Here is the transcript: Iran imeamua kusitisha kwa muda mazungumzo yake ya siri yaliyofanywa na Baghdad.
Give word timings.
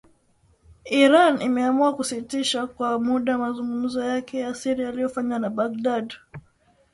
Iran 0.85 1.41
imeamua 1.41 1.95
kusitisha 1.95 2.67
kwa 2.67 2.99
muda 2.99 3.37
mazungumzo 3.37 4.03
yake 4.03 4.39
ya 4.39 4.55
siri 4.55 4.83
yaliyofanywa 4.83 5.39
na 5.39 5.49
Baghdad. 5.49 6.13